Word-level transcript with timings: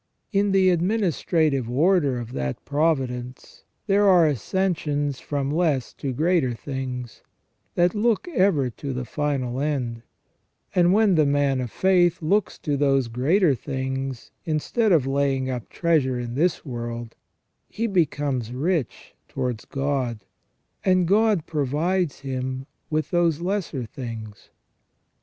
In 0.31 0.51
the 0.51 0.75
admini 0.75 1.13
strative 1.13 1.69
order 1.69 2.17
of 2.17 2.31
that 2.33 2.65
providence 2.65 3.65
there 3.85 4.09
are 4.09 4.25
ascensions 4.25 5.19
from 5.19 5.51
less 5.51 5.93
to 5.93 6.11
greater 6.11 6.55
things, 6.55 7.21
that 7.75 7.93
look 7.93 8.27
ever 8.29 8.71
to 8.71 8.93
the 8.93 9.05
final 9.05 9.59
end; 9.61 10.01
and 10.73 10.91
when 10.91 11.13
the 11.13 11.25
man 11.27 11.61
of 11.61 11.69
faith 11.69 12.19
looks 12.19 12.57
to 12.57 12.75
those 12.75 13.09
greater 13.09 13.53
things 13.53 14.31
instead 14.43 14.91
of 14.91 15.05
laying 15.05 15.51
up 15.51 15.69
treasure 15.69 16.17
in 16.19 16.33
this 16.33 16.65
world, 16.65 17.15
he 17.69 17.85
becomes 17.85 18.51
rich 18.51 19.13
towards 19.27 19.65
God, 19.65 20.23
and 20.83 21.07
God 21.07 21.45
provides 21.45 22.21
him 22.21 22.65
with 22.89 23.11
those 23.11 23.39
lesser 23.39 23.85
things. 23.85 24.49